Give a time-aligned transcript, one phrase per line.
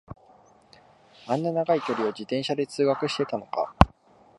[1.27, 3.75] あんな長い距離を自転車で通学してたのか